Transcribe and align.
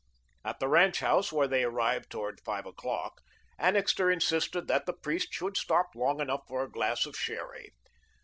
At 0.43 0.59
the 0.59 0.67
ranch 0.67 1.01
house, 1.01 1.31
where 1.31 1.47
they 1.47 1.61
arrived 1.63 2.09
toward 2.09 2.41
five 2.41 2.65
o'clock, 2.65 3.21
Annixter 3.59 4.09
insisted 4.09 4.67
that 4.67 4.87
the 4.87 4.93
priest 4.97 5.31
should 5.31 5.55
stop 5.57 5.89
long 5.93 6.19
enough 6.19 6.41
for 6.47 6.63
a 6.63 6.71
glass 6.71 7.05
of 7.05 7.15
sherry. 7.15 7.69